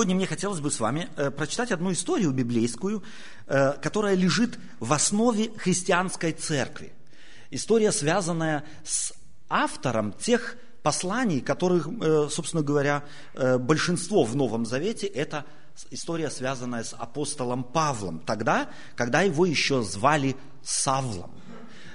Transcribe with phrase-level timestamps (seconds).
[0.00, 3.02] Сегодня мне хотелось бы с вами э, прочитать одну историю библейскую,
[3.48, 6.92] э, которая лежит в основе христианской церкви.
[7.50, 9.12] История, связанная с
[9.48, 13.02] автором тех посланий, которых, э, собственно говоря,
[13.34, 15.44] большинство в Новом Завете– это
[15.90, 21.32] история, связанная с апостолом Павлом, тогда, когда его еще звали Савлом.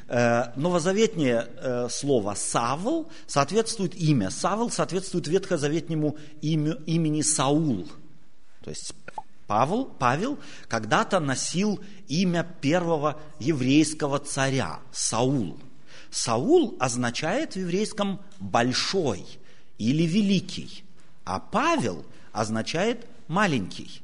[0.07, 4.29] Э, новозаветнее э, слово «Савл» соответствует имя.
[4.29, 7.87] Савл соответствует ветхозаветнему имени Саул.
[8.61, 8.93] То есть
[9.47, 15.57] Павел, Павел когда-то носил имя первого еврейского царя– Саул.
[16.11, 19.25] Саул означает в еврейском «большой»
[19.77, 20.83] или «великий»,
[21.23, 24.01] а Павел означает «маленький».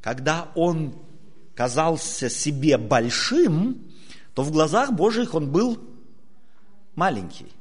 [0.00, 0.94] Когда он
[1.54, 3.90] казался себе большим,
[4.34, 5.78] то в глазах Божьих он был
[6.94, 7.52] маленький.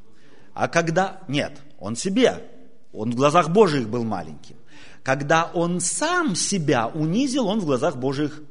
[0.54, 1.22] А когда...
[1.28, 2.50] Нет, он себе.
[2.92, 4.58] Он в глазах Божьих был маленьким.
[5.04, 8.42] Когда он сам себя унизил, он в глазах Божьих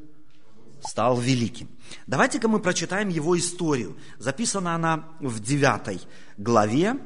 [0.81, 1.69] стал великим.
[2.07, 3.97] Давайте-ка мы прочитаем его историю.
[4.19, 6.99] Записана она в 9 главе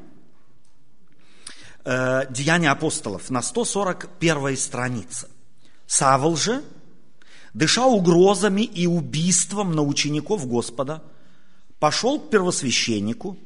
[1.85, 5.29] э, Деяния апостолов на 141 странице.
[5.87, 6.63] Савл же,
[7.55, 11.03] дыша угрозами и убийством на учеников Господа,
[11.79, 13.39] пошел к первосвященнику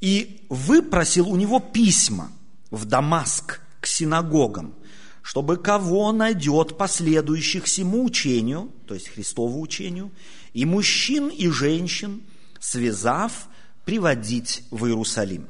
[0.00, 2.32] и выпросил у него письма
[2.70, 4.74] в Дамаск к синагогам,
[5.22, 10.10] чтобы кого найдет последующих всему учению, то есть Христову учению,
[10.52, 12.22] и мужчин, и женщин,
[12.58, 13.48] связав,
[13.84, 15.48] приводить в Иерусалим.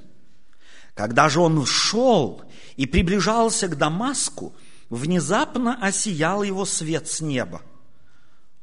[0.95, 2.42] Когда же он шел
[2.77, 4.55] и приближался к Дамаску,
[4.91, 7.62] внезапно осиял его свет с неба–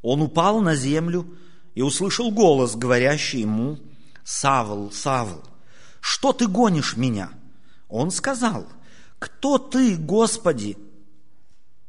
[0.02, 1.38] он упал на землю
[1.76, 3.80] и услышал голос, говорящий ему,
[4.24, 5.44] «Савл, Савл,
[6.00, 7.32] что ты гонишь меня?»
[7.88, 8.68] Он сказал,
[9.18, 10.78] «Кто ты, Господи?»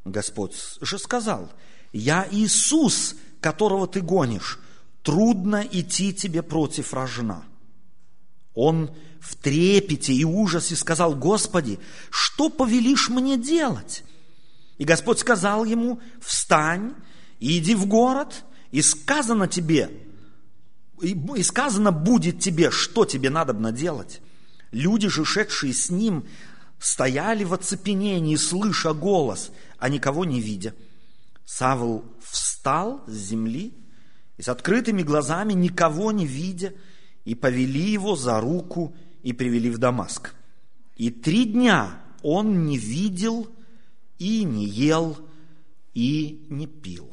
[0.04, 1.52] Господь же сказал,
[1.92, 4.58] «Я Иисус, которого ты гонишь.
[5.02, 7.44] Трудно идти тебе против рожна».
[8.54, 8.90] Он
[9.20, 11.78] в трепете и ужасе сказал, «Господи,
[12.10, 14.02] что повелишь мне делать?»
[14.78, 16.94] И Господь сказал ему, «Встань
[17.40, 19.90] иди в город, и сказано тебе,
[21.02, 24.20] и сказано будет тебе, что тебе надо делать.
[24.70, 26.26] Люди же, шедшие с ним,
[26.78, 30.74] стояли в оцепенении, слыша голос, а никого не видя.
[31.44, 33.74] Савл встал с земли
[34.36, 36.74] и с открытыми глазами, никого не видя,
[37.24, 40.34] и повели его за руку и привели в Дамаск.
[40.96, 43.48] И три дня он не видел
[44.18, 45.18] и не ел
[45.94, 47.10] и не пил.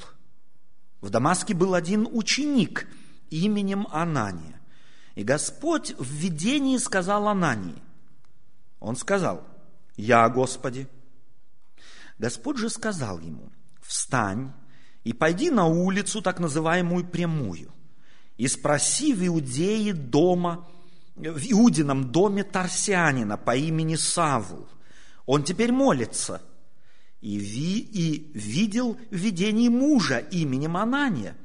[1.07, 2.85] В Дамаске был один ученик
[3.29, 4.59] именем Анания.
[5.15, 7.81] И Господь в видении сказал Анании.
[8.81, 9.41] Он сказал,
[9.95, 10.89] «Я, Господи».
[12.19, 14.51] Господь же сказал ему, «Встань
[15.05, 17.71] и пойди на улицу, так называемую прямую,
[18.35, 20.67] и спроси в Иудее дома,
[21.15, 24.67] в Иудином доме Тарсианина по имени Савл.
[25.25, 26.41] Он теперь молится,
[27.21, 31.35] и, ви, и видел в видении мужа именем Анания,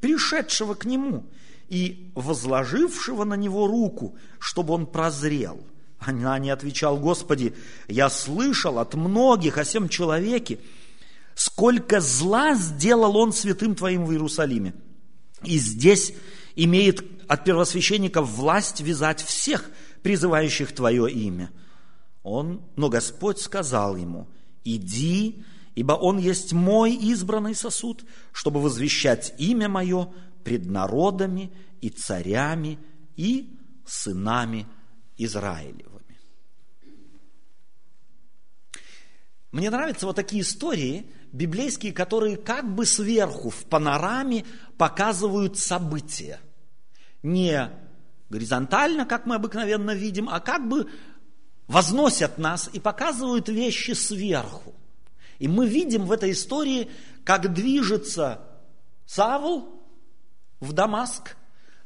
[0.00, 1.26] пришедшего к нему
[1.68, 5.60] и возложившего на него руку, чтобы он прозрел.
[5.98, 7.54] Анания отвечал, Господи,
[7.88, 10.60] я слышал от многих о сем человеке,
[11.34, 14.74] сколько зла сделал он святым Твоим в Иерусалиме.
[15.42, 16.14] И здесь
[16.56, 19.68] имеет от первосвященников власть вязать всех,
[20.02, 21.50] призывающих Твое имя.
[22.22, 24.26] Он, но Господь сказал ему–
[24.64, 30.12] иди, ибо он есть мой избранный сосуд, чтобы возвещать имя мое
[30.44, 32.78] пред народами и царями
[33.16, 34.66] и сынами
[35.16, 35.98] Израилевыми.
[39.50, 44.44] Мне нравятся вот такие истории библейские, которые как бы сверху в панораме
[44.76, 46.40] показывают события.
[47.22, 47.70] Не
[48.30, 50.88] горизонтально, как мы обыкновенно видим, а как бы
[51.68, 54.74] возносят нас и показывают вещи сверху.
[55.38, 56.90] И мы видим в этой истории,
[57.24, 58.40] как движется
[59.06, 59.68] Савл
[60.58, 61.36] в Дамаск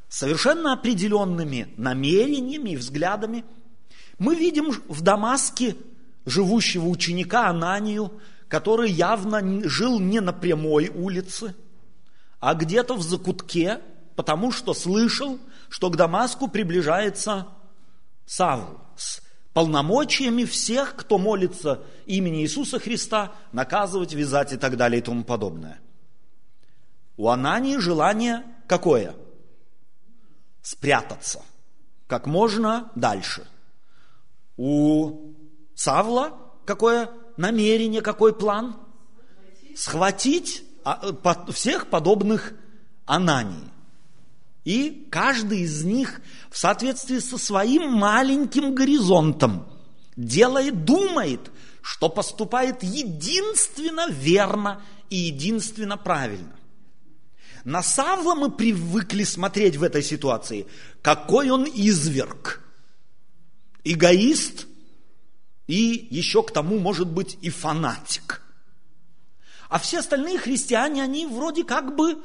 [0.09, 3.45] совершенно определенными намерениями и взглядами.
[4.19, 5.77] Мы видим в Дамаске
[6.25, 11.55] живущего ученика Ананию, который явно жил не на прямой улице,
[12.39, 13.81] а где-то в закутке,
[14.15, 17.49] потому что слышал, что к Дамаску приближается
[18.27, 18.81] Савл
[19.53, 25.81] полномочиями всех, кто молится имени Иисуса Христа, наказывать, вязать и так далее и тому подобное.
[27.17, 29.15] У Анании желание какое?
[30.63, 31.43] Спрятаться
[32.13, 33.47] как можно дальше.
[34.59, 35.33] У
[35.75, 38.77] Савла, какое намерение, какой план?
[39.75, 41.15] Схватить а,
[41.51, 42.53] всех подобных
[43.07, 43.72] Анании.
[44.65, 46.21] И каждый из них
[46.51, 49.67] в соответствии со своим маленьким горизонтом
[50.17, 51.51] делает, думает,
[51.81, 56.57] что поступает единственно верно и единственно правильно.
[57.65, 60.67] На Савла мы привыкли смотреть в этой ситуации,
[61.01, 62.61] какой он изверг,
[63.85, 64.67] эгоист
[65.67, 68.43] и еще к тому, может быть, и фанатик.
[69.69, 72.23] А все остальные христиане, они вроде как бы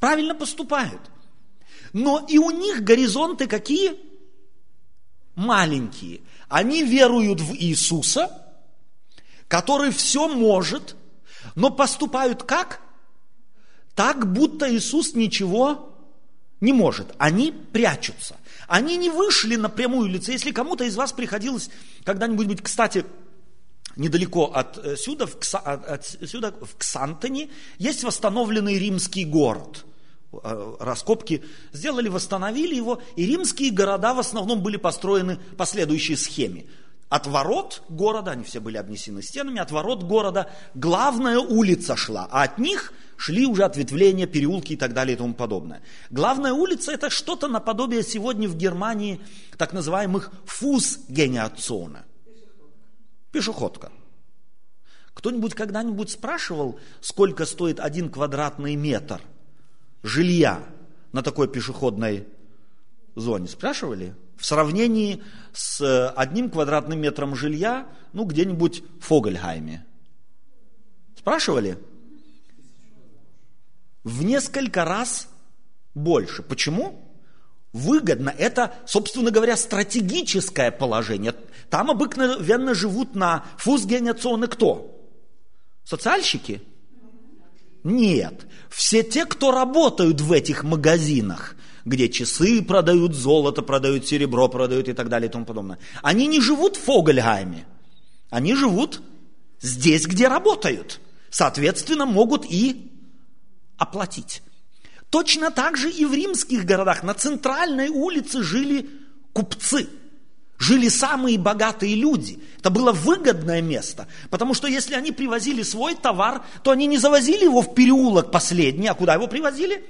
[0.00, 1.00] правильно поступают.
[1.92, 3.96] Но и у них горизонты какие?
[5.34, 6.20] Маленькие.
[6.48, 8.44] Они веруют в Иисуса,
[9.46, 10.96] который все может,
[11.54, 12.80] но поступают как?
[13.94, 15.94] Так, будто Иисус ничего
[16.60, 17.14] не может.
[17.18, 18.36] Они прячутся.
[18.66, 20.32] Они не вышли на прямую лицо.
[20.32, 21.70] Если кому-то из вас приходилось
[22.04, 23.04] когда-нибудь быть, кстати,
[23.98, 29.84] недалеко отсюда, в, Кса, отсюда, в Ксантоне, есть восстановленный римский город.
[30.32, 31.42] Э, раскопки
[31.72, 36.66] сделали, восстановили его, и римские города в основном были построены по следующей схеме.
[37.08, 42.42] От ворот города, они все были обнесены стенами, от ворот города главная улица шла, а
[42.42, 45.80] от них шли уже ответвления, переулки и так далее и тому подобное.
[46.10, 49.20] Главная улица это что-то наподобие сегодня в Германии
[49.56, 52.04] так называемых фузгениационе.
[53.32, 53.92] Пешеходка.
[55.14, 59.20] Кто-нибудь когда-нибудь спрашивал, сколько стоит один квадратный метр
[60.02, 60.64] жилья
[61.12, 62.28] на такой пешеходной
[63.16, 63.48] зоне?
[63.48, 64.14] Спрашивали?
[64.36, 65.22] В сравнении
[65.52, 69.84] с одним квадратным метром жилья, ну, где-нибудь в Фогельхайме.
[71.16, 71.78] Спрашивали?
[74.04, 75.28] В несколько раз
[75.94, 76.44] больше.
[76.44, 77.07] Почему?
[77.72, 78.34] Выгодно.
[78.36, 81.34] Это, собственно говоря, стратегическое положение.
[81.70, 84.94] Там обыкновенно живут на фузгениационе кто?
[85.84, 86.62] Социальщики?
[87.84, 88.46] Нет.
[88.70, 94.92] Все те, кто работают в этих магазинах, где часы продают, золото продают, серебро продают и
[94.92, 95.78] так далее и тому подобное.
[96.02, 97.66] Они не живут в Фогельгайме.
[98.30, 99.00] Они живут
[99.60, 101.00] здесь, где работают.
[101.30, 102.92] Соответственно, могут и
[103.76, 104.42] оплатить.
[105.10, 108.90] Точно так же и в римских городах на центральной улице жили
[109.32, 109.88] купцы,
[110.58, 112.42] жили самые богатые люди.
[112.58, 117.44] Это было выгодное место, потому что если они привозили свой товар, то они не завозили
[117.44, 119.84] его в переулок последний, а куда его привозили?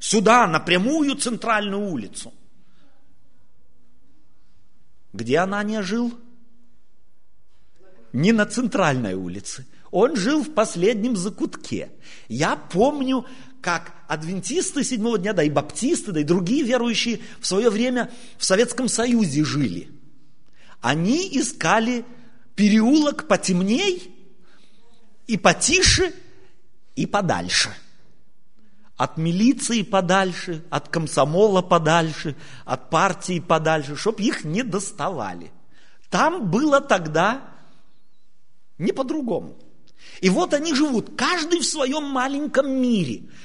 [0.00, 2.32] Сюда, на прямую центральную улицу.
[5.12, 6.12] Где Анания жил?
[8.12, 9.66] Не на центральной улице.
[9.90, 11.90] Он жил в последнем закутке.
[12.28, 13.26] Я помню,
[13.64, 18.44] как адвентисты седьмого дня, да и баптисты, да и другие верующие в свое время в
[18.44, 19.90] Советском Союзе жили.
[20.82, 22.04] Они искали
[22.54, 24.14] переулок потемней
[25.26, 26.12] и потише
[26.94, 27.70] и подальше.
[28.98, 32.36] От милиции подальше, от комсомола подальше,
[32.66, 35.50] от партии подальше, чтобы их не доставали.
[36.10, 37.48] Там было тогда
[38.76, 39.56] не по-другому.
[40.20, 43.22] И вот они живут, каждый в своем маленьком мире–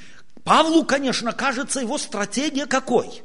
[0.50, 3.22] Павлу, конечно, кажется его стратегия какой?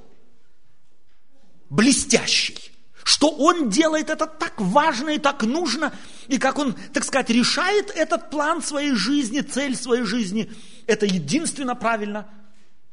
[1.70, 2.70] Блестящий.
[3.02, 5.94] Что он делает это так важно и так нужно,
[6.28, 10.52] и как он, так сказать, решает этот план своей жизни, цель своей жизни,
[10.86, 12.28] это единственно правильно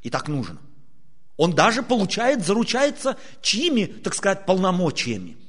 [0.01, 0.59] и так нужно.
[1.35, 5.40] Он даже получает, заручается чьими, так сказать, полномочиями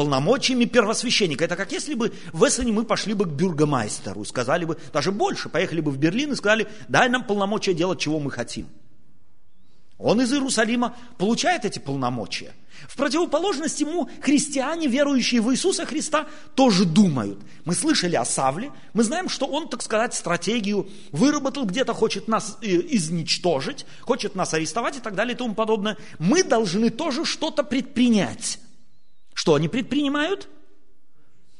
[0.00, 1.44] полномочиями первосвященника.
[1.44, 5.12] Это как если бы в Эссене мы пошли бы к бюргомайстеру и сказали бы, даже
[5.12, 8.66] больше, поехали бы в Берлин и сказали, дай нам полномочия делать, чего мы хотим.
[9.98, 12.54] Он из Иерусалима получает эти полномочия.
[12.88, 17.38] В противоположность ему христиане, верующие в Иисуса Христа, тоже думают.
[17.66, 22.56] Мы слышали о Савле, мы знаем, что он, так сказать, стратегию выработал, где-то хочет нас
[22.62, 25.98] э, изничтожить, хочет нас арестовать и так далее и тому подобное.
[26.18, 28.60] Мы должны тоже что-то предпринять.
[29.40, 30.50] Что они предпринимают?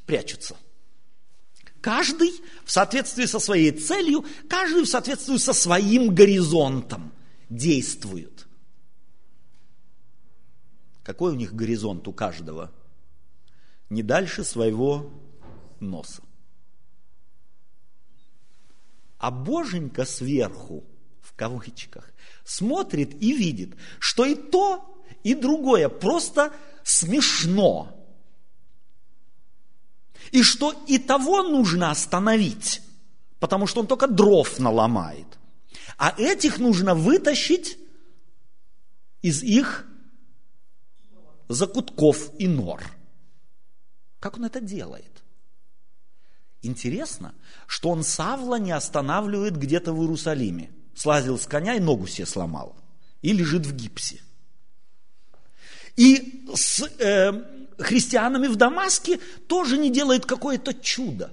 [0.05, 0.55] Прячутся.
[1.81, 2.31] Каждый
[2.67, 7.11] в соответствии со своей целью, каждый в соответствии со своим горизонтом
[7.49, 8.47] действует.
[11.03, 12.71] Какой у них горизонт у каждого?
[13.89, 15.11] Не дальше своего
[15.81, 16.23] носа.
[19.17, 20.85] А Боженька сверху,
[21.23, 22.13] в кавычках,
[22.45, 26.53] смотрит и видит, что и то, и другое просто
[26.85, 27.97] смешно.
[30.33, 32.83] И что и того нужно остановить,
[33.39, 35.27] потому что он только дров наломает.
[35.97, 37.79] А этих нужно вытащить
[39.23, 39.87] из их
[41.49, 42.83] закутков и нор.
[44.21, 45.23] Как он это делает?
[46.63, 47.35] Интересно,
[47.67, 50.71] что он Савла не останавливает где-то в Иерусалиме.
[50.95, 52.77] Слазил с коня и ногу себе сломал.
[53.23, 54.23] И лежит в гипсе.
[55.97, 57.33] И с э,
[57.79, 61.33] христианами в Дамаске тоже не делает какое-то чудо.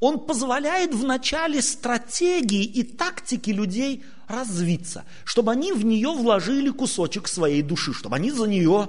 [0.00, 7.28] Он позволяет в начале стратегии и тактики людей развиться, чтобы они в нее вложили кусочек
[7.28, 8.88] своей души, чтобы они за нее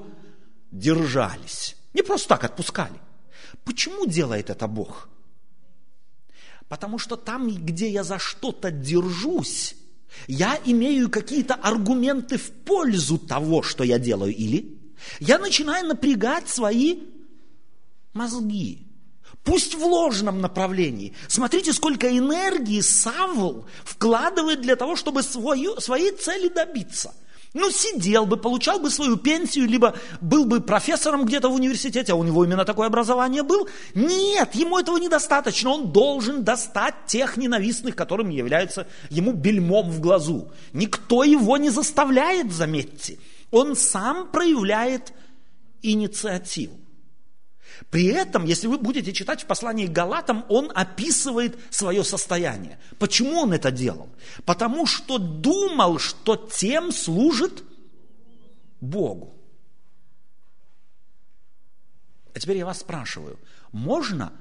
[0.71, 1.75] держались.
[1.93, 2.99] Не просто так отпускали.
[3.65, 5.09] Почему делает это Бог?
[6.69, 9.75] Потому что там, где я за что-то держусь,
[10.27, 14.80] я имею какие-то аргументы в пользу того, что я делаю, или
[15.19, 16.99] я начинаю напрягать свои
[18.13, 18.87] мозги.
[19.43, 21.15] Пусть в ложном направлении.
[21.27, 27.13] Смотрите, сколько энергии Савл вкладывает для того, чтобы свою, своей цели добиться–
[27.53, 32.15] ну, сидел бы, получал бы свою пенсию, либо был бы профессором где-то в университете, а
[32.15, 33.67] у него именно такое образование было.
[33.93, 35.71] Нет, ему этого недостаточно.
[35.71, 40.49] Он должен достать тех ненавистных, которыми являются ему бельмом в глазу.
[40.71, 43.19] Никто его не заставляет, заметьте.
[43.51, 45.13] Он сам проявляет
[45.81, 46.79] инициативу.
[47.89, 52.79] При этом, если вы будете читать в послании к Галатам, он описывает свое состояние.
[52.99, 54.09] Почему он это делал?
[54.45, 57.63] Потому что думал, что тем служит
[58.79, 59.35] Богу.
[62.33, 63.39] А теперь я вас спрашиваю,
[63.71, 64.31] можно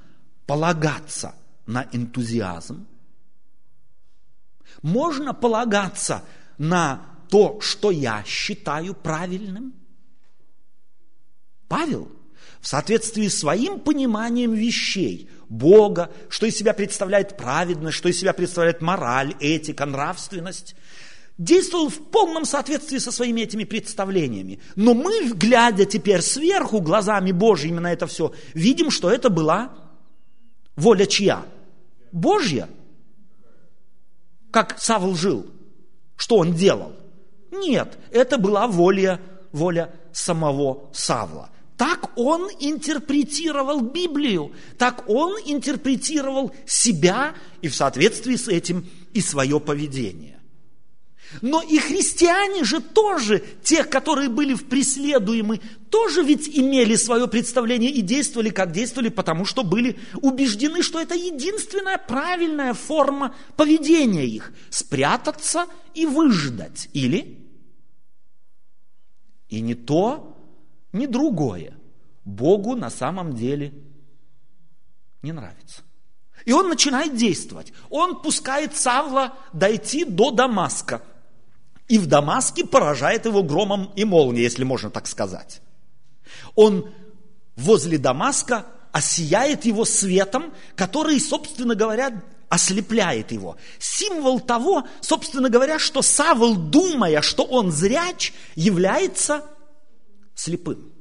[0.46, 1.34] полагаться
[1.66, 2.86] на энтузиазм?
[4.82, 6.24] Можно полагаться
[6.58, 9.74] на то, что я считаю правильным?
[11.68, 12.10] Павел–
[12.60, 18.32] в соответствии с своим пониманием вещей, Бога, что из себя представляет праведность, что из себя
[18.32, 20.76] представляет мораль, этика, нравственность,
[21.38, 24.60] действовал в полном соответствии со своими этими представлениями.
[24.76, 29.72] Но мы, глядя теперь сверху, глазами Божьими на это все, видим, что это была
[30.76, 31.46] воля чья?
[32.12, 32.68] Божья.
[34.50, 35.46] Как Савл жил?
[36.16, 36.92] Что он делал?
[37.50, 39.20] Нет, это была воля,
[39.52, 41.50] воля самого Савла.
[41.76, 49.58] Так он интерпретировал Библию, так он интерпретировал себя и в соответствии с этим и свое
[49.60, 50.40] поведение.
[51.42, 57.90] Но и христиане же тоже, те, которые были в преследуемы, тоже ведь имели свое представление
[57.90, 64.52] и действовали, как действовали, потому что были убеждены, что это единственная правильная форма поведения их–
[64.70, 66.88] спрятаться и выждать.
[66.92, 67.39] Или
[69.50, 70.36] и не то,
[70.92, 71.76] ни другое
[72.24, 73.74] Богу на самом деле
[75.22, 75.82] не нравится.
[76.46, 77.72] И он начинает действовать.
[77.90, 81.02] Он пускает Савла дойти до Дамаска.
[81.88, 85.60] И в Дамаске поражает его громом и молнией, если можно так сказать.
[86.54, 86.88] Он
[87.56, 93.56] возле Дамаска осияет его светом, который, собственно говоря, ослепляет его.
[93.78, 99.46] Символ того, собственно говоря, что Савл, думая, что он зряч, является
[100.34, 100.92] слепым.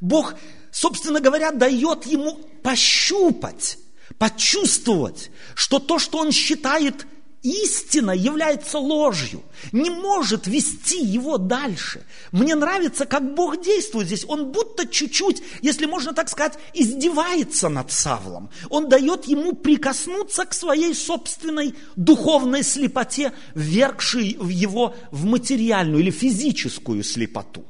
[0.00, 0.34] Бог,
[0.72, 3.78] собственно говоря, дает ему пощупать,
[4.18, 7.06] почувствовать, что то, что он считает
[7.42, 12.04] истина, является ложью, не может вести его дальше.
[12.30, 14.24] Мне нравится, как Бог действует здесь.
[14.28, 18.50] Он будто чуть-чуть, если можно так сказать, издевается над Савлом.
[18.70, 27.02] Он дает ему прикоснуться к своей собственной духовной слепоте, ввергшей его в материальную или физическую
[27.02, 27.64] слепоту.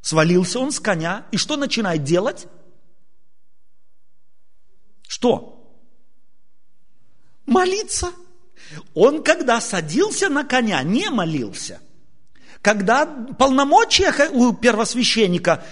[0.00, 2.48] Свалился он с коня, и что начинает делать?
[5.06, 5.61] Что?
[7.46, 8.12] Молиться.
[8.94, 11.80] Он, когда садился на коня, не молился.
[12.60, 15.64] Когда полномочия у первосвященника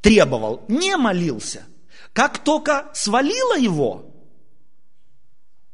[0.00, 1.64] требовал, не молился.
[2.12, 4.14] Как только свалило его,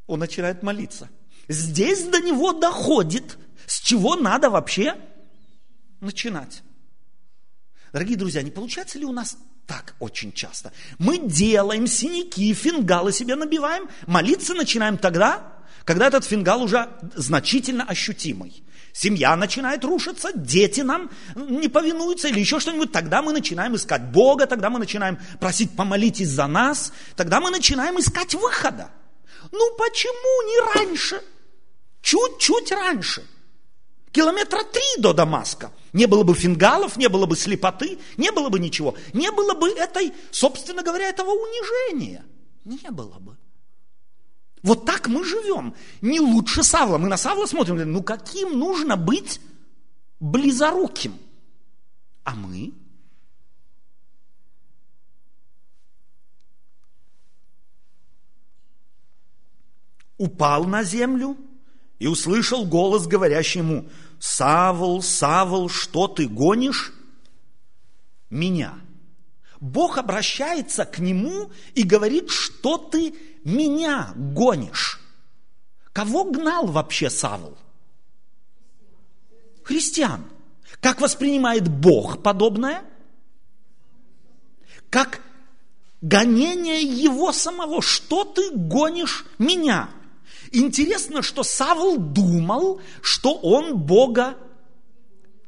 [0.06, 1.08] он начинает молиться.
[1.48, 4.96] Здесь до него доходит, с чего надо вообще
[6.00, 6.62] начинать.
[7.92, 10.72] Дорогие друзья, не получается ли у нас так очень часто?
[10.98, 15.52] Мы делаем синяки, фингалы себе набиваем, молиться начинаем тогда,
[15.84, 18.64] когда этот фингал уже значительно ощутимый.
[18.94, 22.92] Семья начинает рушиться, дети нам не повинуются или еще что-нибудь.
[22.92, 27.98] Тогда мы начинаем искать Бога, тогда мы начинаем просить помолитесь за нас, тогда мы начинаем
[27.98, 28.90] искать выхода.
[29.50, 31.22] Ну почему не раньше?
[32.00, 33.22] Чуть-чуть раньше.
[34.12, 35.70] Километра три до Дамаска.
[35.92, 38.96] Не было бы фингалов, не было бы слепоты, не было бы ничего.
[39.12, 42.24] Не было бы этой, собственно говоря, этого унижения.
[42.64, 43.36] Не было бы.
[44.62, 45.74] Вот так мы живем.
[46.00, 46.96] Не лучше Савла.
[46.96, 49.40] Мы на Савла смотрим, ну каким нужно быть
[50.18, 51.18] близоруким?
[52.24, 52.72] А мы?
[60.16, 61.36] Упал на землю
[61.98, 63.88] и услышал голос, говорящий ему–
[64.24, 66.92] «Савл, Савл, что ты гонишь
[68.30, 68.78] меня?»
[69.58, 75.00] Бог обращается к нему и говорит, что ты меня гонишь.
[75.92, 77.58] Кого гнал вообще Савл?
[79.64, 80.24] Христиан.
[80.80, 82.84] Как воспринимает Бог подобное?
[84.88, 85.20] Как
[86.00, 87.82] гонение его самого.
[87.82, 89.90] Что ты гонишь меня?
[90.52, 94.36] Интересно, что Савл думал, что он Бога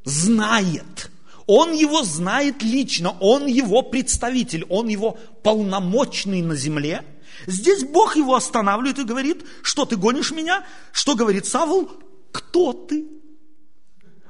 [0.04, 1.10] знает.
[1.46, 7.04] Он его знает лично, он его представитель, он его полномочный на земле.
[7.46, 10.64] Здесь Бог его останавливает и говорит, что ты гонишь меня?
[10.90, 11.90] Что говорит Савл?
[12.32, 13.06] Кто ты?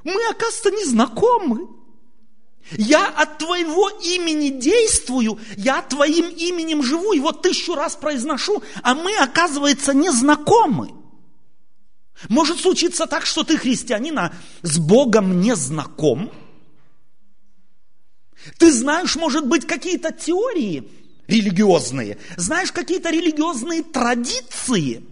[0.03, 1.67] Мы, оказывается, не знакомы.
[2.71, 9.15] Я от твоего имени действую, я твоим именем живу, его тысячу раз произношу, а мы,
[9.17, 10.91] оказывается, не знакомы.
[12.27, 16.31] Может случиться так, что ты христианина с Богом не знаком.
[18.57, 20.89] Ты знаешь, может быть, какие-то теории
[21.27, 25.03] религиозные, знаешь какие-то религиозные традиции,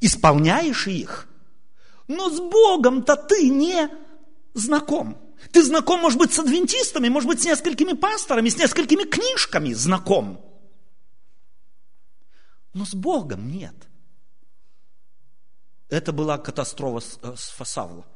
[0.00, 1.28] исполняешь их,
[2.06, 3.88] но с Богом-то ты не
[4.52, 5.29] знаком.
[5.52, 10.44] Ты знаком, может быть, с адвентистами, может быть, с несколькими пасторами, с несколькими книжками знаком.
[12.72, 13.74] Но с Богом нет.
[15.88, 18.06] Это была катастрофа э, с Савла.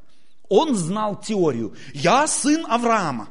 [0.48, 1.74] Он знал теорию.
[1.92, 3.28] Я сын Авраама,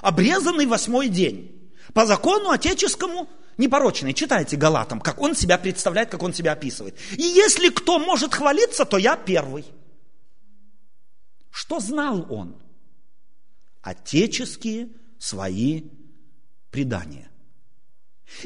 [0.00, 1.72] обрезанный восьмой день.
[1.94, 3.28] По закону отеческому
[3.58, 4.12] непорочный.
[4.12, 6.98] Читайте Галатам, как он себя представляет, как он себя описывает.
[7.12, 9.64] И если кто может хвалиться, то я первый.
[11.50, 12.56] Что знал он?
[13.86, 15.84] Отеческие свои
[16.72, 17.30] предания.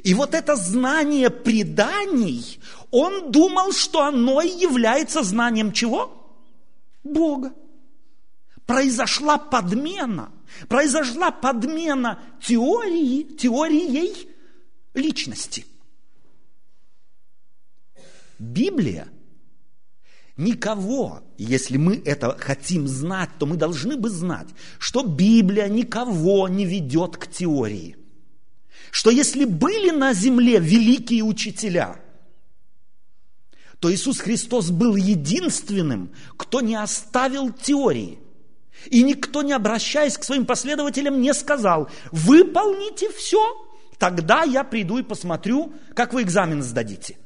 [0.04, 6.38] И вот это знание преданий, он думал, что оно является знанием чего?
[7.02, 7.54] Бога.
[8.66, 10.30] Произошла подмена.
[10.68, 14.28] Произошла подмена теории, теорией
[14.92, 15.64] личности.
[18.38, 19.08] Библия–
[20.40, 24.48] Никого, если мы это хотим знать, то мы должны бы знать,
[24.78, 27.98] что Библия никого не ведет к теории.
[28.90, 32.00] Что если были на земле великие учителя,
[33.80, 38.18] то Иисус Христос был единственным, кто не оставил теории.
[38.86, 45.02] И никто, не обращаясь к своим последователям, не сказал, выполните все, тогда я приду и
[45.02, 47.18] посмотрю, как вы экзамен сдадите.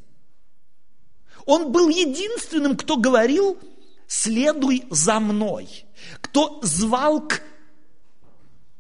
[1.47, 3.59] Он был единственным, кто говорил,
[4.07, 5.85] следуй за мной,
[6.21, 7.43] кто звал к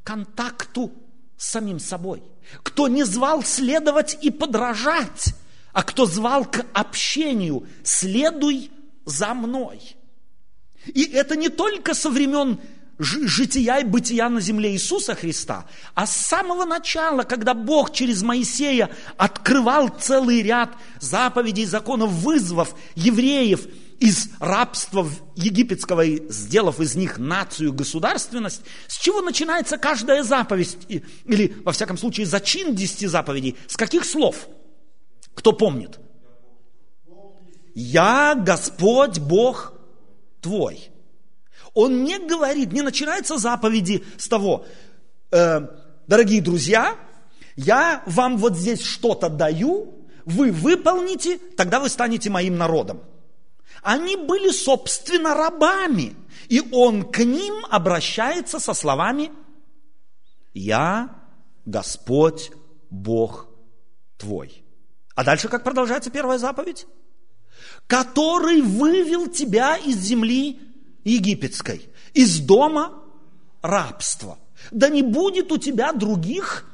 [0.02, 0.92] контакту
[1.36, 2.22] с самим собой,
[2.62, 5.34] кто не звал следовать и подражать,
[5.72, 8.70] а кто звал к общению, следуй
[9.04, 9.96] за мной.
[10.86, 12.60] И это не только со времен
[12.98, 18.90] жития и бытия на земле Иисуса Христа, а с самого начала, когда Бог через Моисея
[19.16, 23.66] открывал целый ряд заповедей, законов, вызвав евреев
[24.00, 31.72] из рабства египетского, сделав из них нацию, государственность, с чего начинается каждая заповедь, или, во
[31.72, 34.48] всяком случае, зачин десяти заповедей, с каких слов?
[35.34, 35.98] Кто помнит?
[37.74, 39.74] «Я Господь Бог
[40.40, 40.93] твой».
[41.74, 44.64] Он не говорит, не начинается заповеди с того,
[45.32, 45.60] э,
[46.06, 46.96] дорогие друзья,
[47.56, 53.02] я вам вот здесь что-то даю, вы выполните, тогда вы станете моим народом.
[53.82, 56.16] Они были, собственно, рабами.
[56.48, 59.32] И он к ним обращается со словами
[60.54, 61.10] «Я
[61.66, 62.52] Господь
[62.90, 63.48] Бог
[64.16, 64.64] твой».
[65.14, 66.86] А дальше как продолжается первая заповедь?
[67.86, 70.60] «Который вывел тебя из земли
[71.04, 72.92] египетской, из дома
[73.62, 74.38] рабства.
[74.70, 76.66] Да не будет у тебя других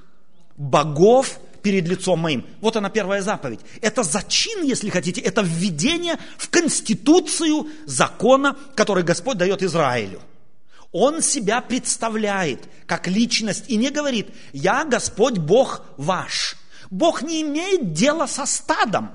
[0.57, 2.47] богов перед лицом моим.
[2.61, 3.61] Вот она первая заповедь.
[3.81, 10.21] Это зачин, если хотите, это введение в конституцию закона, который Господь дает Израилю.
[10.93, 16.57] Он себя представляет как личность и не говорит, я Господь Бог ваш.
[16.91, 19.11] Бог не имеет дела со стадом.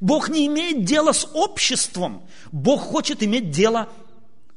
[0.00, 2.26] Бог не имеет дела с обществом.
[2.50, 3.88] Бог хочет иметь дело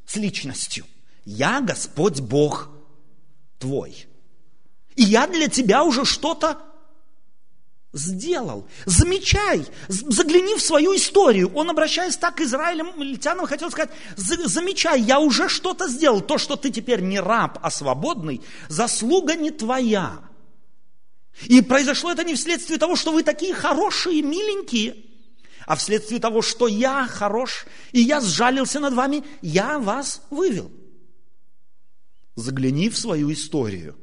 [0.08, 0.86] с личностью.
[1.26, 2.70] Я Господь Бог
[3.60, 4.08] твой.
[4.96, 6.60] И я для тебя уже что-то
[7.94, 8.68] сделал.
[8.86, 11.52] Замечай, загляни в свою историю.
[11.54, 16.22] Он, обращаясь так к израильтянам, хотел сказать, замечай, я уже что-то сделал.
[16.22, 20.20] То, что ты теперь не раб, а свободный, заслуга не твоя.
[21.46, 24.96] И произошло это не вследствие того, что вы такие хорошие, миленькие,
[25.68, 30.72] а вследствие того, что я хорош, и я сжалился над вами, я вас вывел.
[32.36, 33.98] Загляни в свою историю,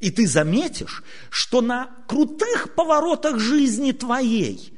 [0.00, 4.76] и ты заметишь, что на крутых поворотах жизни твоей,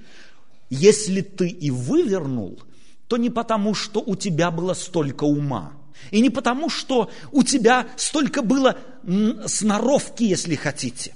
[0.69, 2.63] если ты и вывернул,
[3.09, 5.73] то не потому, что у тебя было столько ума,
[6.11, 8.77] и не потому, что у тебя столько было
[9.47, 11.15] сноровки, если хотите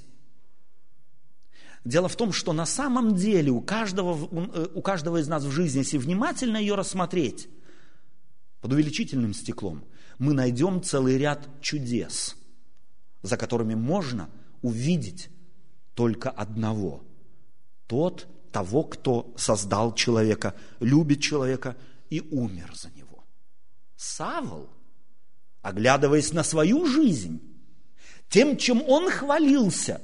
[1.83, 5.51] Дело в том, что на самом деле у каждого, э, у каждого из нас в
[5.51, 7.49] жизни, если внимательно ее рассмотреть,
[8.61, 9.83] под увеличительным стеклом,
[10.19, 12.35] мы найдем целый ряд чудес,
[13.23, 14.29] за которыми можно
[14.61, 15.29] увидеть
[15.95, 17.03] только одного.
[17.87, 21.75] Тот, того, кто создал человека, любит человека
[22.11, 23.23] и умер за него.
[23.95, 24.69] Савол,
[25.63, 27.41] оглядываясь на свою жизнь,
[28.29, 30.01] тем, чем он хвалился,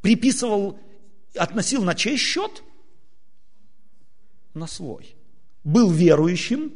[0.00, 0.78] приписывал
[1.34, 2.62] относил на чей счет?
[4.54, 5.14] На свой.
[5.64, 6.72] Был верующим,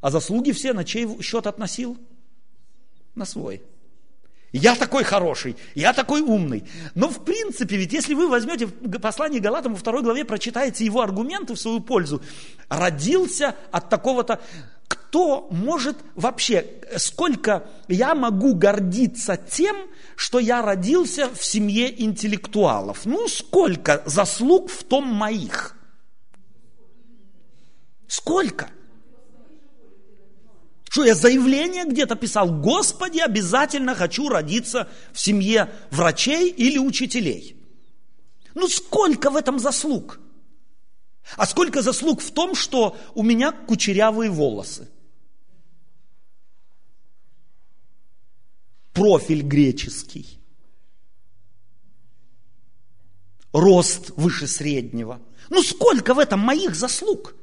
[0.00, 1.96] а заслуги все на чей счет относил?
[3.14, 3.62] На свой.
[4.52, 6.64] Я такой хороший, я такой умный.
[6.94, 11.54] Но в принципе, ведь если вы возьмете послание Галатам во второй главе, прочитаете его аргументы
[11.54, 12.22] в свою пользу,
[12.68, 14.40] родился от такого-то,
[14.88, 16.66] кто может вообще,
[16.98, 19.76] сколько я могу гордиться тем,
[20.16, 23.06] что я родился в семье интеллектуалов?
[23.06, 25.76] Ну, сколько заслуг в том моих?
[28.06, 28.68] Сколько?
[30.92, 37.56] Что я заявление где-то писал, Господи, обязательно хочу родиться в семье врачей или учителей.
[38.52, 40.20] Ну сколько в этом заслуг?
[41.38, 44.90] А сколько заслуг в том, что у меня кучерявые волосы?
[48.92, 50.38] Профиль греческий.
[53.54, 55.22] Рост выше среднего.
[55.48, 57.34] Ну сколько в этом моих заслуг?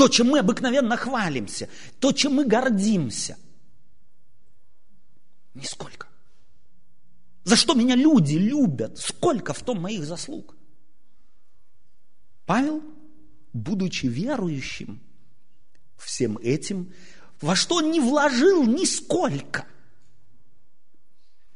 [0.00, 3.36] То, чем мы обыкновенно хвалимся, то, чем мы гордимся.
[5.52, 6.08] Нисколько.
[7.44, 8.96] За что меня люди любят?
[8.96, 10.56] Сколько в том моих заслуг?
[12.46, 12.82] Павел,
[13.52, 15.02] будучи верующим,
[15.98, 16.94] всем этим,
[17.42, 19.66] во что он не вложил нисколько,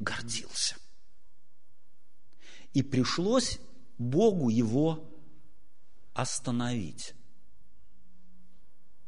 [0.01, 0.77] гордился.
[2.75, 3.59] И пришлось
[3.97, 5.03] Богу его
[6.13, 7.15] остановить.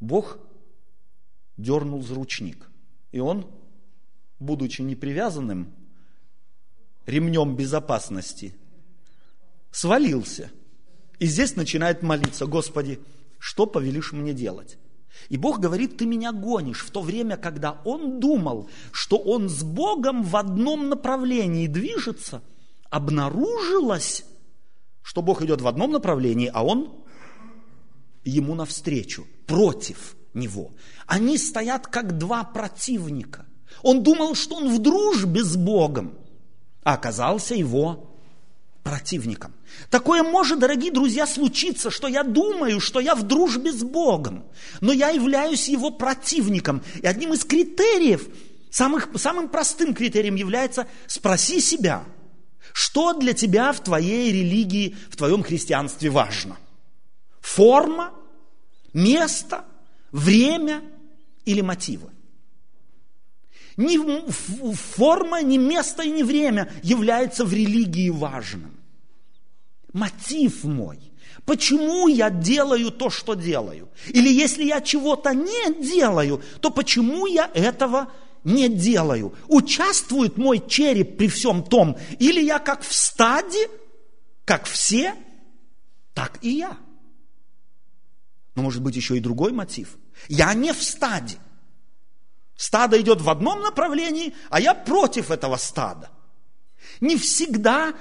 [0.00, 0.38] Бог
[1.56, 2.70] дернул за ручник.
[3.12, 3.46] И он,
[4.38, 5.72] будучи непривязанным
[7.06, 8.54] ремнем безопасности,
[9.70, 10.50] свалился.
[11.18, 13.00] И здесь начинает молиться, Господи,
[13.38, 14.78] что повелишь мне делать?
[15.28, 19.62] И Бог говорит, ты меня гонишь в то время, когда он думал, что он с
[19.62, 22.42] Богом в одном направлении движется,
[22.90, 24.26] обнаружилось,
[25.02, 26.92] что Бог идет в одном направлении, а он
[28.24, 30.72] ему навстречу, против него.
[31.06, 33.46] Они стоят как два противника.
[33.82, 36.18] Он думал, что он в дружбе с Богом,
[36.82, 38.16] а оказался его
[38.82, 39.52] противником.
[39.90, 44.44] Такое может, дорогие друзья, случиться, что я думаю, что я в дружбе с Богом,
[44.80, 46.82] но я являюсь его противником.
[47.02, 48.28] И одним из критериев,
[48.70, 52.04] самых, самым простым критерием является спроси себя,
[52.72, 56.56] что для тебя в твоей религии, в твоем христианстве важно.
[57.40, 58.12] Форма,
[58.96, 59.64] место,
[60.10, 60.82] время
[61.44, 62.10] или мотивы.
[63.76, 63.98] Ни
[64.72, 68.74] форма, ни место и ни время является в религии важным.
[69.92, 70.98] Мотив мой.
[71.44, 73.90] Почему я делаю то, что делаю?
[74.08, 78.10] Или если я чего-то не делаю, то почему я этого
[78.44, 79.34] не делаю?
[79.46, 81.98] Участвует мой череп при всем том?
[82.18, 83.68] Или я как в стаде,
[84.46, 85.14] как все,
[86.14, 86.78] так и я?
[88.56, 89.98] Но может быть еще и другой мотив.
[90.28, 91.36] Я не в стаде.
[92.56, 96.10] Стадо идет в одном направлении, а я против этого стада.
[97.02, 97.94] Не всегда,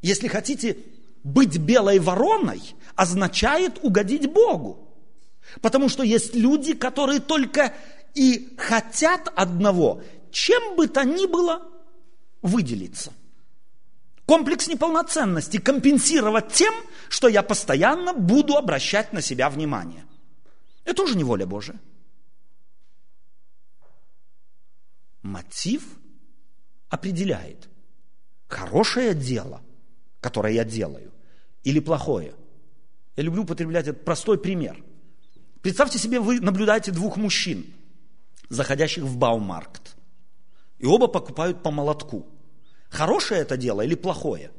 [0.00, 0.78] если хотите,
[1.22, 2.62] быть белой вороной
[2.96, 4.88] означает угодить Богу.
[5.60, 7.74] Потому что есть люди, которые только
[8.14, 11.62] и хотят одного, чем бы то ни было
[12.40, 13.12] выделиться.
[14.30, 16.72] Комплекс неполноценности компенсировать тем,
[17.08, 20.04] что я постоянно буду обращать на себя внимание.
[20.84, 21.80] Это тоже не воля Божия.
[25.22, 25.82] Мотив
[26.88, 27.68] определяет,
[28.46, 29.62] хорошее дело,
[30.20, 31.10] которое я делаю,
[31.64, 32.32] или плохое.
[33.16, 34.80] Я люблю употреблять этот простой пример.
[35.60, 37.66] Представьте себе, вы наблюдаете двух мужчин,
[38.48, 39.96] заходящих в Баумаркт.
[40.78, 42.29] И оба покупают по молотку.
[42.90, 44.50] Хорошее это дело или плохое?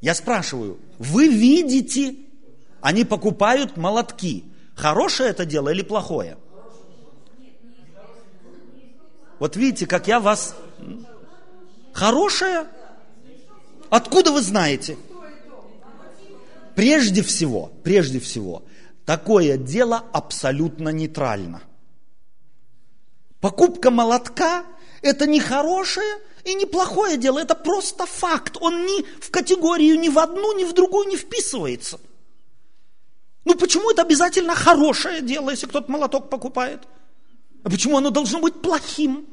[0.00, 2.14] Я спрашиваю, вы видите,
[2.82, 4.44] они покупают молотки.
[4.76, 6.36] Хорошее это дело или плохое?
[9.38, 10.54] Вот видите, как я вас...
[11.94, 12.66] Хорошее?
[13.88, 14.98] Откуда вы знаете?
[16.74, 18.64] Прежде всего, прежде всего,
[19.06, 21.62] такое дело абсолютно нейтрально.
[23.40, 24.66] Покупка молотка–
[25.04, 28.56] это не хорошее и не плохое дело, это просто факт.
[28.60, 32.00] Он ни в категорию ни в одну, ни в другую не вписывается.
[33.44, 36.80] Ну почему это обязательно хорошее дело, если кто-то молоток покупает?
[37.62, 39.26] А почему оно должно быть плохим?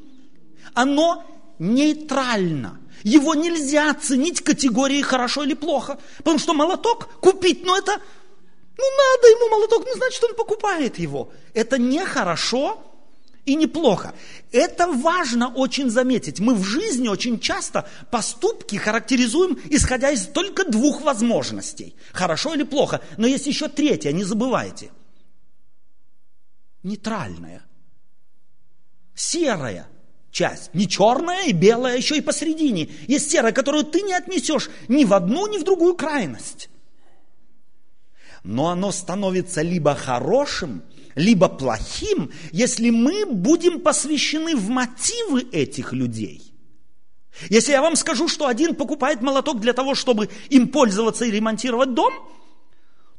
[0.74, 1.24] Оно
[1.58, 2.78] нейтрально.
[3.02, 5.98] Его нельзя оценить категорией хорошо или плохо.
[6.18, 11.32] Потому что молоток купить, ну это, ну надо ему молоток, не значит, он покупает его.
[11.54, 12.91] Это не хорошо
[13.44, 14.14] и неплохо.
[14.52, 16.38] Это важно очень заметить.
[16.38, 21.96] Мы в жизни очень часто поступки характеризуем, исходя из только двух возможностей.
[22.12, 23.00] Хорошо или плохо.
[23.16, 24.90] Но есть еще третья, не забывайте.
[26.82, 27.62] Нейтральная.
[29.14, 29.88] Серая
[30.30, 30.72] часть.
[30.74, 32.90] Не черная и белая, еще и посередине.
[33.06, 36.70] Есть серая, которую ты не отнесешь ни в одну, ни в другую крайность.
[38.42, 40.82] Но оно становится либо хорошим,
[41.14, 46.54] либо плохим, если мы будем посвящены в мотивы этих людей.
[47.48, 51.94] Если я вам скажу, что один покупает молоток для того, чтобы им пользоваться и ремонтировать
[51.94, 52.12] дом,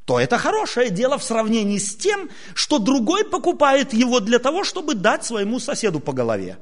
[0.06, 4.96] то это хорошее дело в сравнении с тем, что другой покупает его для того, чтобы
[4.96, 6.58] дать своему соседу по голове.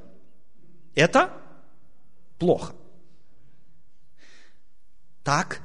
[0.96, 1.34] Это
[2.38, 2.74] плохо.
[5.24, 5.62] Так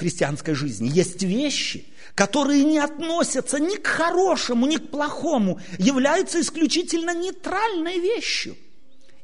[0.00, 7.14] христианской жизни есть вещи, которые не относятся ни к хорошему, ни к плохому, являются исключительно
[7.14, 8.56] нейтральной вещью.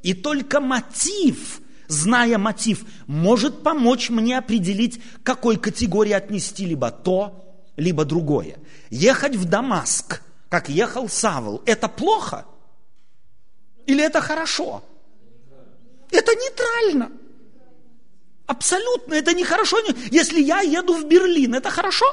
[0.02, 7.42] И только мотив, зная мотив, может помочь мне определить, к какой категории отнести либо то,
[7.76, 8.58] либо другое.
[8.90, 12.44] Ехать в Дамаск, как ехал Савл, это плохо?
[13.86, 14.84] Или это хорошо?
[16.10, 17.10] Это нейтрально.
[18.46, 19.78] Абсолютно, это нехорошо.
[20.10, 22.06] Если я еду в Берлин, это хорошо?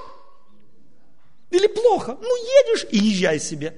[1.52, 2.18] Или плохо?
[2.20, 3.76] Ну, едешь и езжай себе.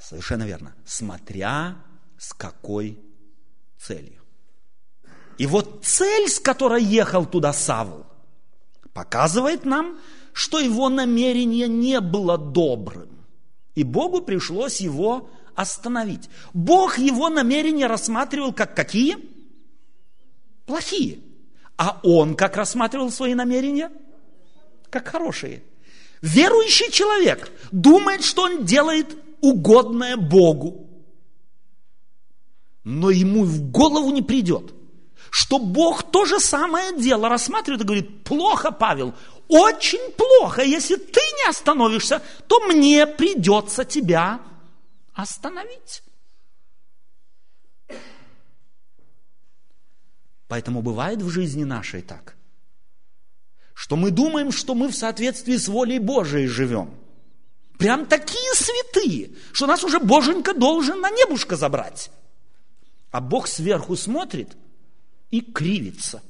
[0.00, 0.74] Совершенно верно.
[0.86, 1.76] Смотря
[2.18, 2.98] с какой
[3.78, 4.22] целью.
[5.36, 8.06] И вот цель, с которой ехал туда Савл,
[8.94, 9.98] показывает нам,
[10.32, 13.26] что его намерение не было добрым.
[13.74, 16.30] И Богу пришлось его остановить.
[16.54, 19.33] Бог его намерения рассматривал как какие?
[20.66, 21.20] Плохие.
[21.76, 23.90] А он как рассматривал свои намерения?
[24.90, 25.62] Как хорошие.
[26.22, 30.88] Верующий человек думает, что он делает угодное Богу.
[32.84, 34.72] Но ему в голову не придет,
[35.30, 39.14] что Бог то же самое дело рассматривает и говорит, плохо, Павел,
[39.48, 44.40] очень плохо, если ты не остановишься, то мне придется тебя
[45.12, 46.02] остановить.
[50.48, 52.36] Поэтому бывает в жизни нашей так,
[53.72, 56.94] что мы думаем, что мы в соответствии с волей Божией живем.
[57.78, 62.10] Прям такие святые, что нас уже Боженька должен на небушка забрать.
[63.10, 64.56] А Бог сверху смотрит
[65.30, 66.22] и кривится.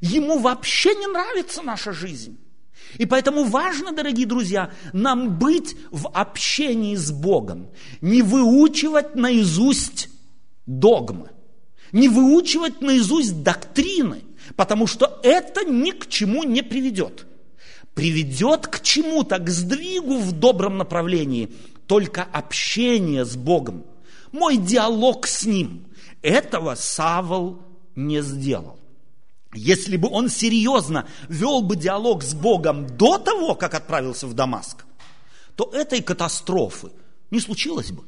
[0.00, 2.38] Ему вообще не нравится наша жизнь.
[2.98, 10.08] И поэтому важно, дорогие друзья, нам быть в общении с Богом, не выучивать наизусть
[10.66, 11.30] догмы,
[11.96, 14.22] не выучивать наизусть доктрины,
[14.54, 17.26] потому что это ни к чему не приведет.
[17.94, 21.54] Приведет к чему-то, к сдвигу в добром направлении,
[21.86, 23.86] только общение с Богом,
[24.30, 25.86] мой диалог с Ним.
[26.20, 27.62] Этого Савол
[27.94, 28.78] не сделал.
[29.54, 34.84] Если бы он серьезно вел бы диалог с Богом до того, как отправился в Дамаск,
[35.54, 36.90] то этой катастрофы
[37.30, 38.04] не случилось бы.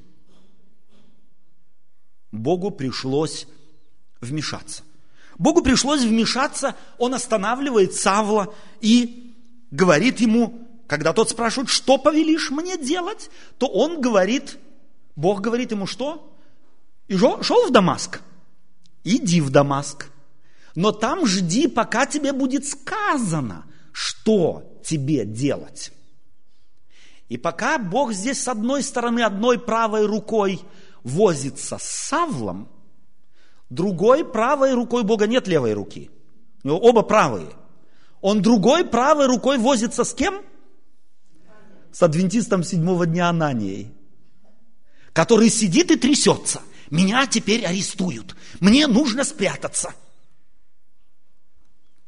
[2.31, 3.47] Богу пришлось
[4.21, 4.83] вмешаться.
[5.39, 9.35] Богу пришлось вмешаться, он останавливает Савла и
[9.71, 14.59] говорит ему, когда тот спрашивает, что повелишь мне делать, то он говорит,
[15.15, 16.35] Бог говорит ему, что?
[17.07, 18.21] И шел в Дамаск?
[19.05, 20.11] Иди в Дамаск
[20.79, 25.91] но там жди, пока тебе будет сказано, что тебе делать.
[27.29, 30.61] И пока Бог здесь с одной стороны, одной правой рукой
[31.03, 32.69] возится с Савлом,
[33.71, 36.11] другой правой рукой Бога нет левой руки.
[36.65, 37.51] Оба правые.
[38.21, 40.43] Он другой правой рукой возится с кем?
[41.93, 43.95] С адвентистом седьмого дня Ананией,
[45.13, 46.61] который сидит и трясется.
[46.91, 48.37] Меня теперь арестуют.
[48.61, 49.95] Мне нужно спрятаться–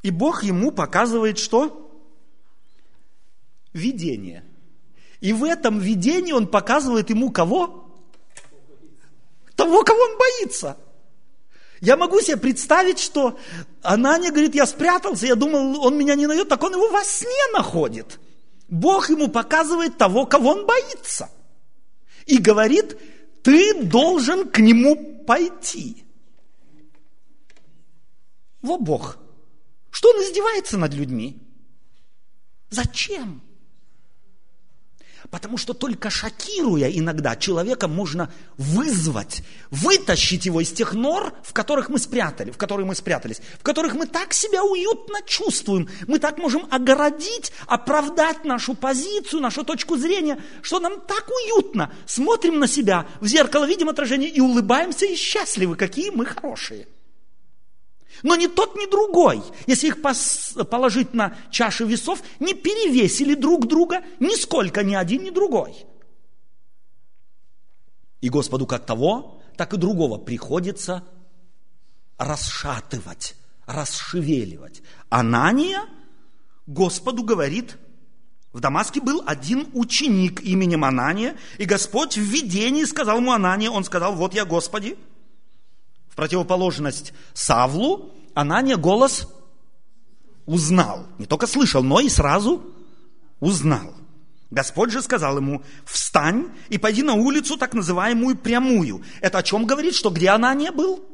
[0.01, 1.77] И Бог ему показывает что?
[3.73, 4.43] Видение.
[5.19, 7.87] И в этом видении он показывает ему кого?
[9.55, 10.77] Того, кого он боится.
[11.81, 13.39] Я могу себе представить, что
[13.81, 17.47] Анания говорит, я спрятался, я думал, он меня не найдет, так он его во сне
[17.53, 18.19] находит.
[18.69, 21.29] Бог ему показывает того, кого он боится.
[22.27, 22.97] И говорит,
[23.41, 26.05] ты должен к нему пойти.
[28.61, 29.17] Во Бог.
[29.89, 31.41] Что он издевается над людьми?
[32.69, 33.41] Зачем?
[35.31, 41.87] Потому что только шокируя иногда человека можно вызвать, вытащить его из тех нор, в которых
[41.87, 46.37] мы спрятали, в которые мы спрятались, в которых мы так себя уютно чувствуем, мы так
[46.37, 51.93] можем огородить, оправдать нашу позицию, нашу точку зрения, что нам так уютно.
[52.05, 56.87] Смотрим на себя в зеркало, видим отражение и улыбаемся и счастливы, какие мы хорошие.
[58.23, 64.03] Но ни тот, ни другой, если их положить на чаши весов, не перевесили друг друга
[64.19, 65.85] нисколько ни один, ни другой.
[68.21, 71.03] И Господу как того, так и другого приходится
[72.17, 74.81] расшатывать, расшевеливать.
[75.09, 75.81] Анания
[76.67, 77.77] Господу говорит,
[78.53, 83.83] в Дамаске был один ученик именем Анания, и Господь в видении сказал ему Анания, он
[83.83, 84.97] сказал, вот я, Господи,
[86.11, 89.27] в противоположность Савлу, Анания голос
[90.45, 91.07] узнал.
[91.17, 92.61] Не только слышал, но и сразу
[93.39, 93.95] узнал.
[94.49, 99.03] Господь же сказал ему, встань и пойди на улицу, так называемую прямую.
[99.21, 101.05] Это о чем говорит, что где Анания был?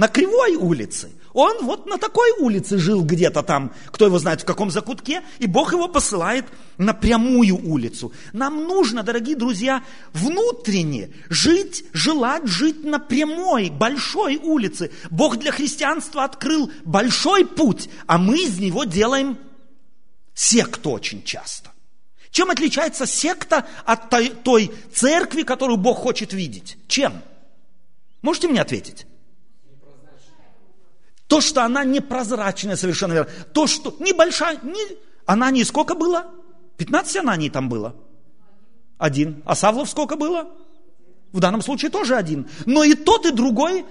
[0.00, 1.10] На кривой улице.
[1.34, 5.46] Он вот на такой улице жил где-то там, кто его знает в каком закутке, и
[5.46, 6.46] Бог его посылает
[6.78, 8.10] на прямую улицу.
[8.32, 9.84] Нам нужно, дорогие друзья,
[10.14, 14.90] внутренне жить, желать жить на прямой, большой улице.
[15.10, 19.36] Бог для христианства открыл большой путь, а мы из него делаем
[20.32, 21.72] секту очень часто.
[22.30, 26.78] Чем отличается секта от той, той церкви, которую Бог хочет видеть?
[26.88, 27.20] Чем?
[28.22, 29.06] Можете мне ответить?
[31.30, 33.30] То, что она непрозрачная совершенно верно.
[33.52, 34.80] То, что небольшая, не...
[35.26, 36.26] Анании сколько было?
[36.76, 37.94] 15 Ананий там было.
[38.98, 39.40] Один.
[39.46, 40.50] А Савлов сколько было?
[41.30, 42.48] В данном случае тоже один.
[42.66, 43.86] Но и тот, и другой.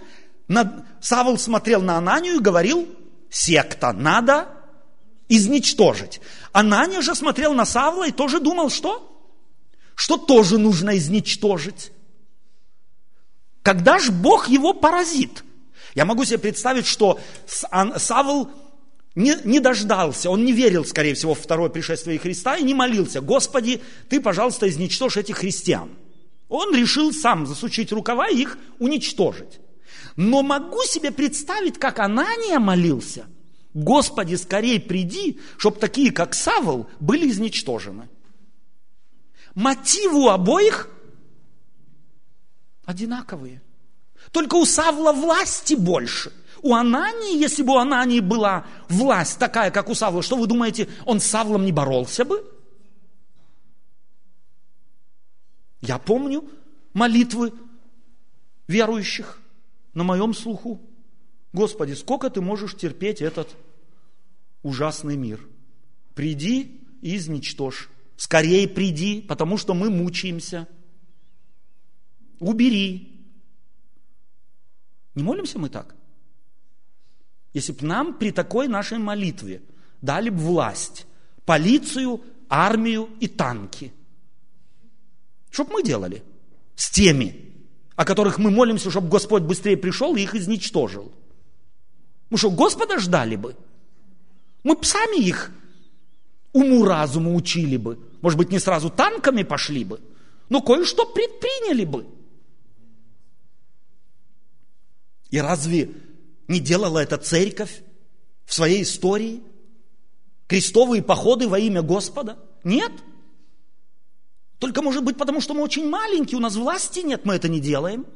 [0.99, 2.89] Савл смотрел на Ананию и говорил,
[3.29, 4.49] секта, надо
[5.29, 6.19] изничтожить.
[6.51, 9.31] Анания же смотрел на Савла и тоже думал, что?
[9.95, 11.93] Что тоже нужно изничтожить.
[13.61, 15.45] Когда же Бог его поразит–
[15.95, 18.49] я могу себе представить, что Савл
[19.15, 23.21] не, не дождался, он не верил, скорее всего, в второе пришествие Христа и не молился,
[23.21, 25.89] Господи, Ты, пожалуйста, изничтожь этих христиан.
[26.47, 29.59] Он решил сам засучить рукава и их уничтожить.
[30.15, 33.27] Но могу себе представить, как Анания молился,
[33.73, 38.09] Господи, скорее приди, чтобы такие, как Савл, были изничтожены.
[39.53, 40.89] Мотивы у обоих
[42.85, 43.61] одинаковые–
[44.31, 46.31] только у Савла власти больше.
[46.61, 50.89] У Анании, если бы у Анании была власть такая, как у Савла, что вы думаете,
[51.05, 52.45] он с Савлом не боролся бы?
[55.81, 56.49] Я помню
[56.93, 57.53] молитвы
[58.67, 59.39] верующих
[59.93, 60.81] на моем слуху.
[61.53, 63.55] Господи, сколько ты можешь терпеть этот
[64.61, 65.39] ужасный мир?
[66.13, 67.89] Приди и изничтожь.
[68.17, 70.67] Скорее приди, потому что мы мучаемся.
[72.39, 73.18] Убери,
[75.19, 75.95] не молимся мы так?
[77.53, 79.61] Если бы нам при такой нашей молитве
[80.01, 81.05] дали бы власть,
[81.45, 83.91] полицию, армию и танки,
[85.51, 86.23] что бы мы делали
[86.75, 87.53] с теми,
[87.97, 91.11] о которых мы молимся, чтобы Господь быстрее пришел и их изничтожил?
[92.29, 93.57] Мы что, Господа ждали бы?
[94.63, 95.51] Мы бы сами их
[96.53, 97.99] уму-разуму учили бы.
[98.21, 99.99] Может быть, не сразу танками пошли бы,
[100.47, 102.07] но кое-что предприняли бы–
[105.29, 105.91] И разве
[106.47, 107.83] не делала это церковь
[108.45, 109.43] в своей истории?
[110.47, 112.39] Крестовые походы во имя Господа?
[112.63, 112.91] Нет.
[114.57, 117.59] Только, может быть, потому что мы очень маленькие, у нас власти нет, мы это не
[117.59, 118.07] делаем.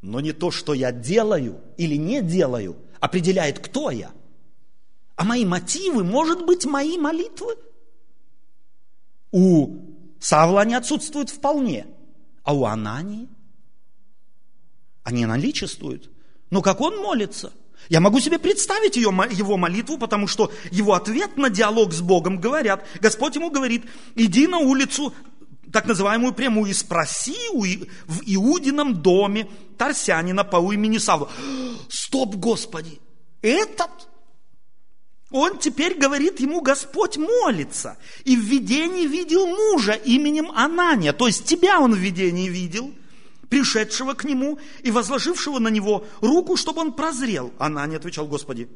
[0.00, 4.10] Но не то, что я делаю или не делаю, определяет, кто я.
[5.16, 7.56] А мои мотивы, может быть, мои молитвы.
[9.30, 9.76] У
[10.20, 11.86] Савла они отсутствуют вполне–
[12.48, 13.28] а у Анании?
[15.04, 16.10] Они наличествуют.
[16.48, 17.52] Но как он молится?
[17.90, 22.40] Я могу себе представить ее, его молитву, потому что его ответ на диалог с Богом
[22.40, 23.84] говорят, Господь ему говорит,
[24.14, 25.12] иди на улицу,
[25.70, 27.36] так называемую прямую, и спроси
[28.06, 31.30] в Иудином доме Тарсянина по имени Савла.
[31.90, 32.98] Стоп, Господи!
[33.42, 34.07] Этот?
[35.30, 37.98] Он теперь говорит ему, Господь молится.
[38.24, 41.12] И в видении видел мужа именем Анания.
[41.12, 42.94] То есть тебя он в видении видел,
[43.50, 47.52] пришедшего к нему и возложившего на него руку, чтобы он прозрел.
[47.58, 48.68] Анания отвечал, Господи,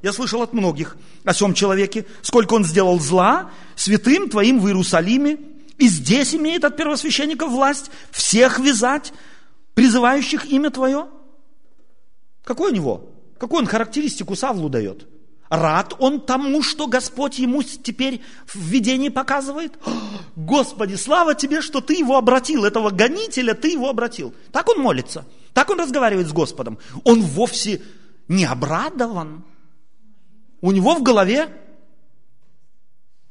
[0.00, 5.38] я слышал от многих о сем человеке, сколько он сделал зла святым твоим в Иерусалиме,
[5.76, 9.12] и здесь имеет от первосвященников власть всех вязать,
[9.74, 11.06] призывающих имя Твое.
[12.44, 13.10] Какой у него?
[13.38, 15.06] Какую он характеристику Савлу дает?
[15.48, 19.78] Рад он тому, что Господь ему теперь в видении показывает?
[20.36, 24.34] Господи, слава тебе, что ты его обратил, этого гонителя ты его обратил.
[24.52, 26.78] Так он молится, так он разговаривает с Господом.
[27.04, 27.80] Он вовсе
[28.28, 29.44] не обрадован.
[30.60, 31.48] У него в голове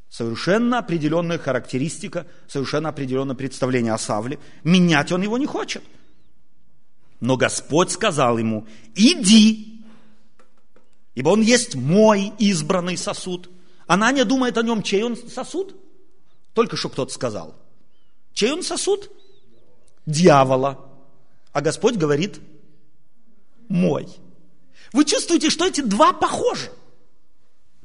[0.09, 4.39] совершенно определенная характеристика, совершенно определенное представление о Савле.
[4.63, 5.83] Менять он его не хочет.
[7.19, 9.76] Но Господь сказал ему, иди,
[11.17, 13.49] ибо он есть мой избранный сосуд.
[13.87, 15.75] Она не думает о нем, чей он сосуд?
[16.53, 17.55] Только что кто-то сказал.
[18.33, 19.09] Чей он сосуд?
[20.05, 20.79] Дьявола.
[21.51, 22.39] А Господь говорит,
[23.67, 24.07] мой.
[24.93, 26.69] Вы чувствуете, что эти два похожи?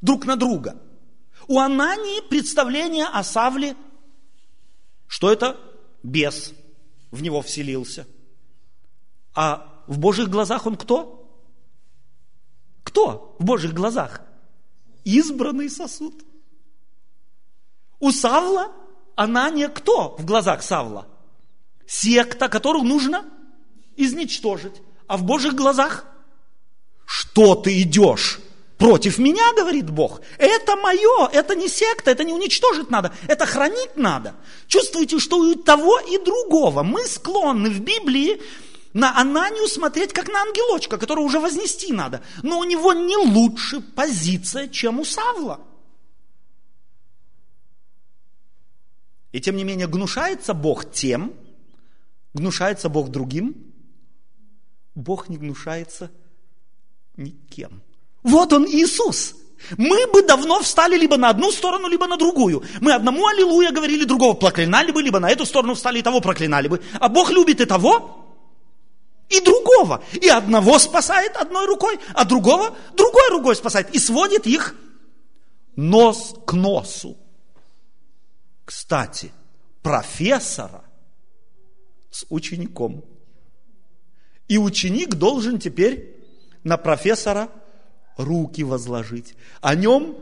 [0.03, 0.77] друг на друга.
[1.49, 3.75] У Анании представление о Савле,
[5.07, 5.59] что это
[6.03, 6.53] бес
[7.11, 8.07] в него вселился.
[9.35, 11.22] А в Божьих глазах он кто?
[12.93, 14.21] Кто в Божьих глазах?
[15.05, 16.15] Избранный сосуд.
[18.01, 18.71] У Савла
[19.17, 21.09] Анания кто в глазах Савла?
[21.87, 23.25] Секта, которую нужно
[23.97, 24.83] изничтожить.
[25.07, 26.05] А в Божьих глазах
[27.07, 28.41] что ты идешь?
[28.77, 30.21] Против меня, говорит Бог.
[30.37, 34.35] Это мое, это не секта, это не уничтожить надо, это хранить надо.
[34.67, 36.83] Чувствуете, что у того и другого.
[36.83, 38.43] Мы склонны в Библии
[38.93, 42.23] на Ананию смотреть как на ангелочка, которого уже вознести надо.
[42.43, 45.61] Но у него не лучше позиция, чем у Савла.
[49.33, 51.33] И тем не менее гнушается Бог тем,
[52.35, 53.57] гнушается Бог другим,
[54.95, 56.11] Бог не гнушается
[57.17, 57.81] никем.
[58.23, 59.35] Вот он Иисус.
[59.79, 62.63] Мы бы давно встали либо на одну сторону, либо на другую.
[62.81, 66.69] Мы одному аллилуйя говорили, другого проклинали бы, либо на эту сторону встали и того проклинали
[66.69, 66.83] бы.
[67.01, 68.32] А Бог любит и того,
[69.33, 70.05] и другого.
[70.13, 73.95] И одного спасает одной рукой, а другого другой рукой спасает.
[73.95, 74.75] И сводит их
[75.75, 77.17] нос к носу.
[78.65, 79.33] Кстати,
[79.83, 80.85] профессора
[82.11, 83.05] с учеником.
[84.49, 86.15] И ученик должен теперь
[86.63, 87.49] на профессора
[88.19, 90.19] руки возложить, о нем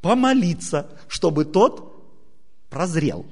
[0.00, 1.86] помолиться, чтобы тот
[2.68, 3.24] прозрел.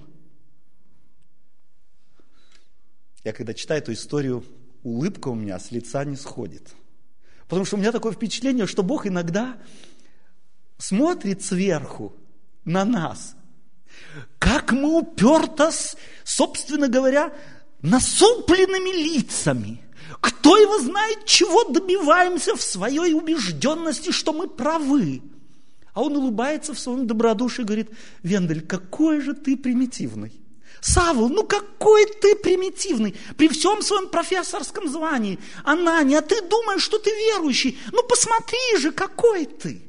[3.24, 4.44] Я когда читаю эту историю,
[4.88, 6.74] улыбка у меня с лица не сходит.
[7.48, 9.56] Потому что у меня такое впечатление, что Бог иногда
[10.76, 12.14] смотрит сверху
[12.64, 13.34] на нас,
[14.38, 15.70] как мы уперто,
[16.24, 17.32] собственно говоря,
[17.82, 19.82] насупленными лицами–
[20.20, 25.22] кто его знает, чего добиваемся в своей убежденности, что мы правы.
[25.92, 27.90] А он улыбается в своем добродушии и говорит,
[28.22, 30.32] Вендель, какой же ты примитивный.
[30.80, 35.38] Савл, ну какой ты примитивный, при всем своем профессорском звании.
[35.64, 37.78] Анани, а ты думаешь, что ты верующий?
[37.92, 39.82] Ну посмотри же, какой ты.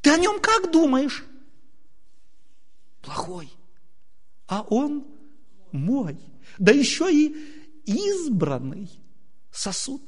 [0.00, 1.24] Ты о нем как думаешь?
[3.00, 3.52] Плохой.
[4.46, 5.06] А он
[5.72, 6.18] мой.
[6.58, 7.36] Да еще и
[7.84, 8.90] избранный
[9.50, 10.02] сосуд.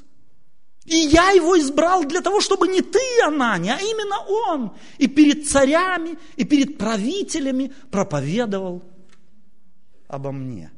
[0.85, 4.19] И я его избрал для того, чтобы не ты, Анания, а именно
[4.53, 4.77] он.
[4.99, 8.83] И перед царями, и перед правителями проповедовал
[10.15, 10.71] обо мне.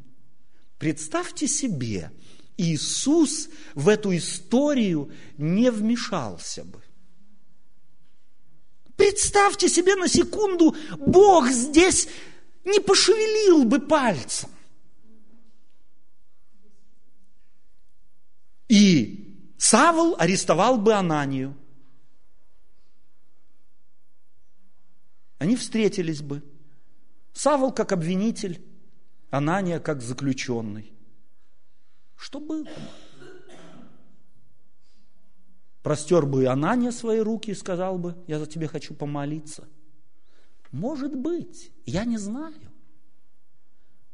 [0.79, 2.11] Представьте себе,
[2.57, 6.83] Иисус в эту историю не вмешался бы.
[8.97, 12.09] Представьте себе на секунду, Бог здесь
[12.65, 14.51] не пошевелил бы пальцем.
[18.69, 21.57] И Савл арестовал бы Ананию.
[25.39, 26.43] Они встретились бы.
[27.33, 28.65] Савл как обвинитель,
[29.31, 30.93] Анания как заключенный.
[32.17, 32.67] Что было?
[35.83, 39.69] Простер бы Анания свои руки и сказал бы, я за тебя хочу помолиться.
[40.73, 42.73] Может быть, я не знаю.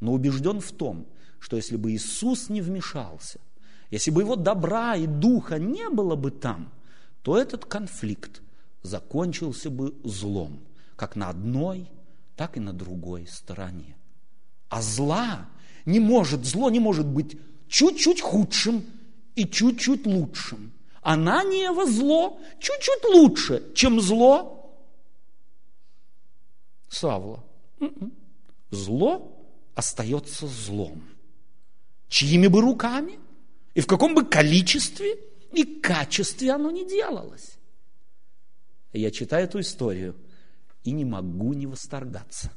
[0.00, 1.06] Но убежден в том,
[1.38, 3.40] что если бы Иисус не вмешался–
[3.92, 6.72] если бы его добра и духа не было бы там,
[7.20, 8.40] то этот конфликт
[8.82, 10.60] закончился бы злом,
[10.96, 11.90] как на одной,
[12.34, 13.94] так и на другой стороне.
[14.72, 15.50] А зла
[15.84, 17.36] не может, зло не может быть
[17.68, 18.86] чуть-чуть худшим
[19.34, 20.72] и чуть-чуть лучшим.
[21.02, 24.74] Ананиево зло чуть-чуть лучше, чем зло
[26.88, 27.44] Савла.
[27.80, 28.14] М-м.
[28.70, 31.02] Зло остается злом.
[32.08, 33.18] Чьими бы руками
[33.74, 35.18] и в каком бы количестве
[35.52, 37.58] и качестве оно не делалось.
[38.94, 40.16] Я читаю эту историю
[40.82, 42.50] и не могу не восторгаться.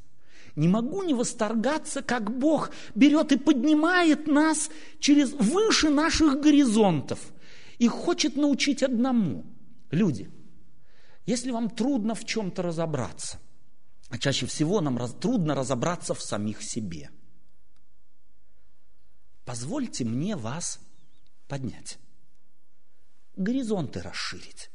[0.56, 7.20] Не могу не восторгаться, как Бог берет и поднимает нас через выше наших горизонтов
[7.78, 9.44] и хочет научить одному.
[9.90, 10.30] Люди,
[11.26, 13.38] если вам трудно в чем-то разобраться,
[14.08, 17.10] а чаще всего нам раз, трудно разобраться в самих себе,
[19.44, 20.80] позвольте мне вас
[21.48, 21.98] поднять,
[23.36, 24.70] горизонты расширить.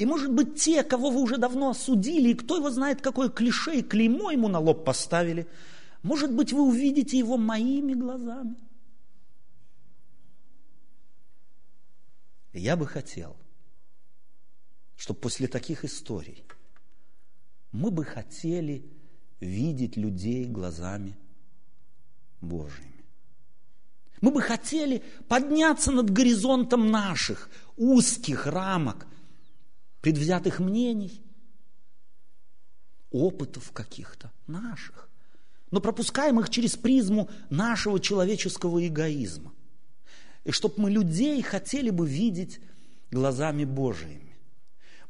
[0.00, 3.80] И, может быть, те, кого вы уже давно осудили, и кто его знает, какое клише
[3.80, 5.46] и клеймо ему на лоб поставили,
[6.02, 8.56] может быть, вы увидите его моими глазами.
[12.54, 13.36] Я бы хотел,
[14.96, 16.44] чтобы после таких историй
[17.70, 18.90] мы бы хотели
[19.38, 21.14] видеть людей глазами
[22.40, 23.04] Божьими.
[24.22, 29.06] Мы бы хотели подняться над горизонтом наших узких рамок–
[30.00, 31.22] предвзятых мнений,
[33.10, 35.08] опытов каких-то наших,
[35.70, 39.52] но пропускаем их через призму нашего человеческого эгоизма.
[40.44, 42.60] И чтобы мы людей хотели бы видеть
[43.10, 44.36] глазами Божиими.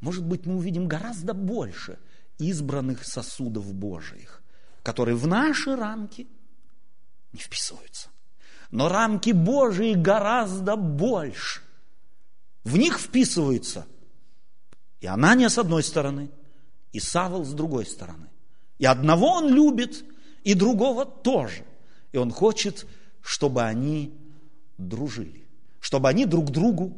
[0.01, 1.99] Может быть, мы увидим гораздо больше
[2.37, 4.41] избранных сосудов Божиих,
[4.83, 6.27] которые в наши рамки
[7.33, 8.09] не вписываются.
[8.71, 11.61] Но рамки Божии гораздо больше.
[12.63, 13.85] В них вписываются
[15.01, 16.29] и Анания с одной стороны,
[16.93, 18.29] и Савол с другой стороны.
[18.77, 20.05] И одного он любит,
[20.43, 21.65] и другого тоже.
[22.11, 22.85] И он хочет,
[23.21, 24.13] чтобы они
[24.77, 25.47] дружили,
[25.79, 26.95] чтобы они друг другу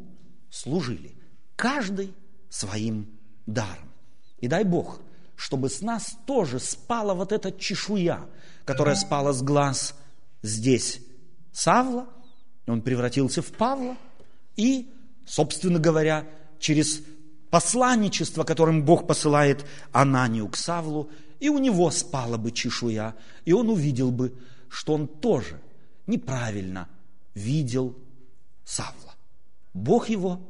[0.49, 1.15] служили.
[1.55, 2.13] Каждый
[2.49, 3.09] своим
[3.45, 3.91] даром.
[4.39, 4.99] И дай Бог,
[5.35, 8.27] чтобы с нас тоже спала вот эта чешуя,
[8.65, 9.95] которая спала с глаз
[10.41, 10.99] здесь
[11.51, 12.07] Савла,
[12.67, 13.97] он превратился в Павла,
[14.55, 14.91] и,
[15.25, 16.27] собственно говоря,
[16.59, 17.01] через
[17.53, 23.69] посланничество, которым Бог посылает Ананию к Савлу, и у него спала бы чешуя, и он
[23.69, 24.35] увидел бы,
[24.69, 25.61] что он тоже
[26.07, 26.89] неправильно
[27.35, 27.95] видел
[28.65, 29.13] Савла.
[29.71, 30.41] Бог его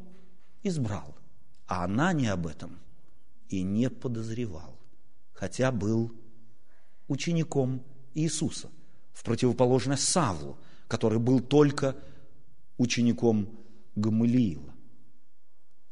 [0.64, 1.14] избрал,
[1.68, 2.80] а Анания об этом
[3.49, 4.80] и не подозревал,
[5.34, 6.10] хотя был
[7.10, 7.84] учеником
[8.14, 8.70] Иисуса,
[9.12, 11.97] в противоположность Савлу, который был только
[12.78, 13.49] учеником
[13.97, 14.72] Гамалиила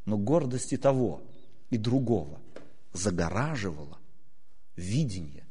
[0.05, 1.21] но гордости того
[1.69, 2.39] и другого
[2.93, 3.97] загораживала
[4.75, 5.45] видение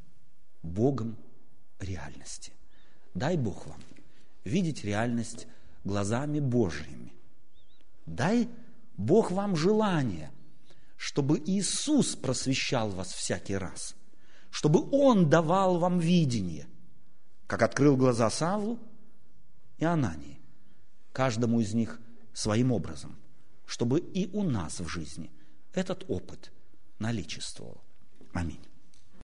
[0.62, 1.16] Богом
[1.78, 2.52] реальности.
[3.14, 3.80] Дай Бог вам
[4.44, 5.46] видеть реальность
[5.84, 7.12] глазами Божьими.
[8.06, 8.48] Дай
[8.96, 10.30] Бог вам желание,
[10.96, 13.94] чтобы Иисус просвещал вас всякий раз,
[14.50, 16.66] чтобы Он давал вам видение,
[17.46, 18.78] как открыл глаза Савлу
[19.78, 20.40] и Анании,
[21.12, 22.00] каждому из них
[22.34, 23.16] своим образом–
[23.70, 25.30] чтобы и у нас в жизни
[25.72, 26.50] этот опыт
[26.98, 27.80] наличествовал.
[28.32, 28.69] Аминь.